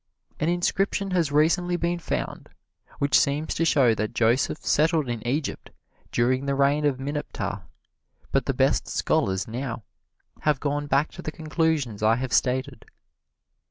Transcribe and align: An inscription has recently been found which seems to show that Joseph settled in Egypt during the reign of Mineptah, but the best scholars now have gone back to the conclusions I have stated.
An 0.39 0.49
inscription 0.49 1.11
has 1.11 1.31
recently 1.31 1.77
been 1.77 1.99
found 1.99 2.49
which 2.97 3.19
seems 3.19 3.53
to 3.53 3.63
show 3.63 3.93
that 3.93 4.15
Joseph 4.15 4.57
settled 4.65 5.07
in 5.07 5.21
Egypt 5.27 5.69
during 6.11 6.47
the 6.47 6.55
reign 6.55 6.85
of 6.85 6.99
Mineptah, 6.99 7.61
but 8.31 8.47
the 8.47 8.53
best 8.55 8.87
scholars 8.87 9.47
now 9.47 9.83
have 10.39 10.59
gone 10.59 10.87
back 10.87 11.11
to 11.11 11.21
the 11.21 11.31
conclusions 11.31 12.01
I 12.01 12.15
have 12.15 12.33
stated. 12.33 12.85